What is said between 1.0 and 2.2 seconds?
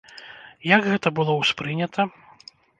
было ўспрынята?